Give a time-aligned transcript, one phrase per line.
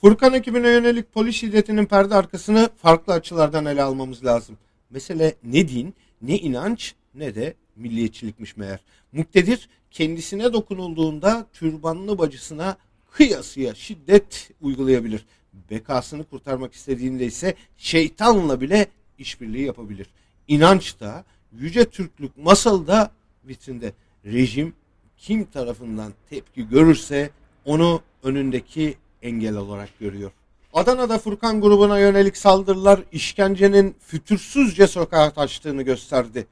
[0.00, 4.58] Furkan ekibine yönelik polis şiddetinin perde arkasını farklı açılardan ele almamız lazım.
[4.90, 8.80] Mesele ne din, ne inanç, ne de milliyetçilikmiş meğer.
[9.12, 12.76] Muktedir kendisine dokunulduğunda türbanlı bacısına
[13.10, 15.26] kıyasıya şiddet uygulayabilir.
[15.70, 18.86] Bekasını kurtarmak istediğinde ise şeytanla bile
[19.18, 20.06] işbirliği yapabilir.
[20.48, 23.10] İnanç da, yüce Türklük masalı da
[23.44, 23.92] vitrinde.
[24.24, 24.74] Rejim
[25.18, 27.30] kim tarafından tepki görürse
[27.64, 30.30] onu önündeki engel olarak görüyor.
[30.72, 36.46] Adana'da Furkan grubuna yönelik saldırılar işkencenin fütursuzca sokağa taştığını gösterdi.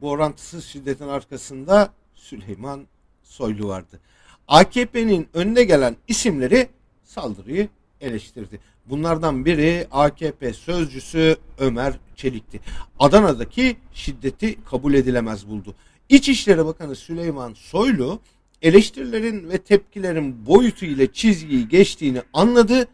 [0.00, 2.86] Bu orantısız şiddetin arkasında Süleyman
[3.22, 4.00] Soylu vardı.
[4.48, 6.68] AKP'nin önüne gelen isimleri
[7.04, 7.68] saldırıyı
[8.00, 8.60] eleştirdi.
[8.86, 12.60] Bunlardan biri AKP sözcüsü Ömer Çelik'ti.
[12.98, 15.74] Adana'daki şiddeti kabul edilemez buldu.
[16.08, 18.20] İçişleri Bakanı Süleyman Soylu
[18.62, 22.88] eleştirilerin ve tepkilerin boyutu ile çizgiyi geçtiğini anladı,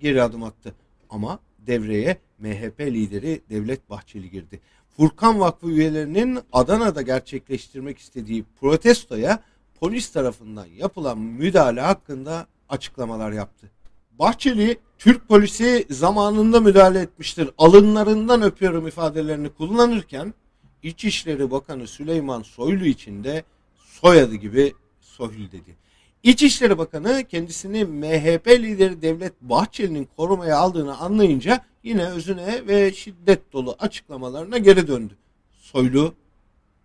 [0.00, 0.74] geri adım attı.
[1.10, 4.60] Ama devreye MHP lideri Devlet Bahçeli girdi.
[4.96, 9.42] Furkan Vakfı üyelerinin Adana'da gerçekleştirmek istediği protestoya
[9.80, 13.70] polis tarafından yapılan müdahale hakkında açıklamalar yaptı.
[14.18, 20.34] Bahçeli, Türk polisi zamanında müdahale etmiştir, alınlarından öpüyorum ifadelerini kullanırken
[20.82, 23.44] İçişleri Bakanı Süleyman Soylu için de
[23.76, 24.74] soyadı gibi
[25.16, 25.76] Soylu dedi.
[26.22, 33.76] İçişleri Bakanı kendisini MHP lideri Devlet Bahçeli'nin korumaya aldığını anlayınca yine özüne ve şiddet dolu
[33.78, 35.14] açıklamalarına geri döndü.
[35.52, 36.14] Soylu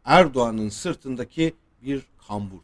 [0.05, 2.59] Erdoğan'ın sırtındaki bir kambur.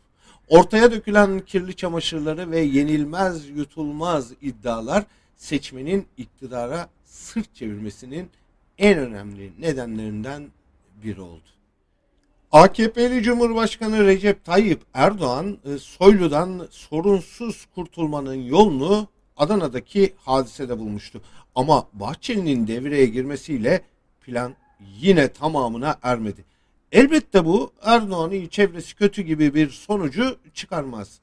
[0.47, 5.03] Ortaya dökülen kirli çamaşırları ve yenilmez yutulmaz iddialar
[5.35, 8.29] seçmenin iktidara sırt çevirmesinin
[8.77, 10.47] en önemli nedenlerinden
[11.03, 11.53] biri oldu.
[12.53, 21.21] AKP'li Cumhurbaşkanı Recep Tayyip Erdoğan e, Soylu'dan sorunsuz kurtulmanın yolunu Adana'daki hadisede bulmuştu.
[21.55, 23.81] Ama Bahçeli'nin devreye girmesiyle
[24.21, 26.45] plan yine tamamına ermedi.
[26.91, 31.19] Elbette bu Erdoğan'ın çevresi kötü gibi bir sonucu çıkarmaz.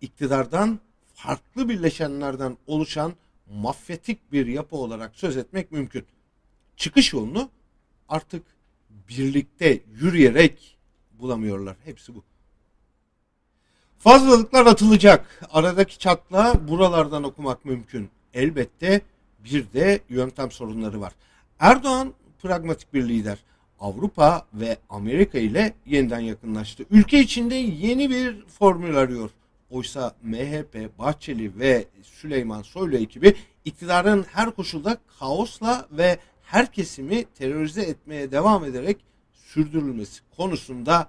[0.00, 0.80] İktidardan
[1.14, 3.12] farklı birleşenlerden oluşan
[3.50, 6.04] mafyatik bir yapı olarak söz etmek mümkün.
[6.76, 7.50] Çıkış yolunu
[8.08, 8.55] artık
[9.08, 10.78] birlikte yürüyerek
[11.12, 11.76] bulamıyorlar.
[11.84, 12.24] Hepsi bu.
[13.98, 15.40] Fazlalıklar atılacak.
[15.50, 18.08] Aradaki çatla buralardan okumak mümkün.
[18.34, 19.00] Elbette
[19.38, 21.12] bir de yöntem sorunları var.
[21.58, 23.38] Erdoğan pragmatik bir lider.
[23.80, 26.84] Avrupa ve Amerika ile yeniden yakınlaştı.
[26.90, 29.30] Ülke içinde yeni bir formül arıyor.
[29.70, 33.34] Oysa MHP, Bahçeli ve Süleyman Soylu ekibi
[33.64, 38.96] iktidarın her koşulda kaosla ve her kesimi terörize etmeye devam ederek
[39.32, 41.08] sürdürülmesi konusunda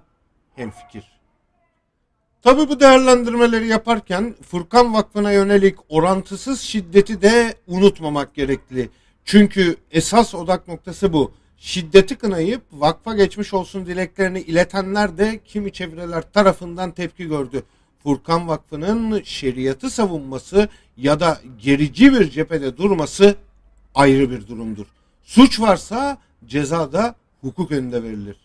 [0.56, 1.04] hemfikir.
[2.42, 8.90] Tabi bu değerlendirmeleri yaparken Furkan Vakfı'na yönelik orantısız şiddeti de unutmamak gerekli.
[9.24, 11.32] Çünkü esas odak noktası bu.
[11.56, 17.62] Şiddeti kınayıp vakfa geçmiş olsun dileklerini iletenler de kimi çevreler tarafından tepki gördü.
[18.02, 23.36] Furkan Vakfı'nın şeriatı savunması ya da gerici bir cephede durması
[23.94, 24.86] ayrı bir durumdur.
[25.28, 28.36] Suç varsa ceza da hukuk önünde verilir.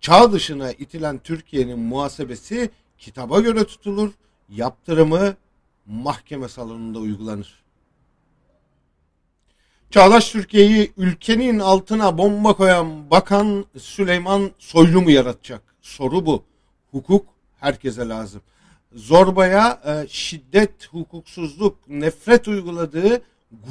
[0.00, 4.10] Çağ dışına itilen Türkiye'nin muhasebesi kitaba göre tutulur,
[4.48, 5.34] yaptırımı
[5.86, 7.62] mahkeme salonunda uygulanır.
[9.90, 15.62] Çağdaş Türkiye'yi ülkenin altına bomba koyan bakan Süleyman Soylu mu yaratacak?
[15.80, 16.44] Soru bu.
[16.90, 17.26] Hukuk
[17.60, 18.42] herkese lazım.
[18.94, 23.22] Zorbaya e, şiddet, hukuksuzluk, nefret uyguladığı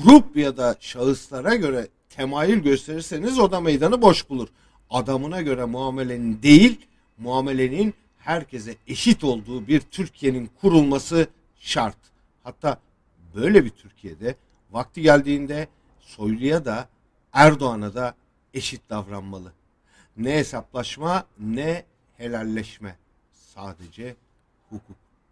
[0.03, 4.47] grup ya da şahıslara göre temayül gösterirseniz o da meydanı boş bulur.
[4.89, 11.27] Adamına göre muamelenin değil, muamelenin herkese eşit olduğu bir Türkiye'nin kurulması
[11.59, 11.97] şart.
[12.43, 12.77] Hatta
[13.35, 14.35] böyle bir Türkiye'de
[14.71, 15.67] vakti geldiğinde
[15.99, 16.87] Soylu'ya da
[17.33, 18.15] Erdoğan'a da
[18.53, 19.53] eşit davranmalı.
[20.17, 21.85] Ne hesaplaşma ne
[22.17, 22.95] helalleşme.
[23.33, 24.15] Sadece
[24.69, 25.00] hukuk.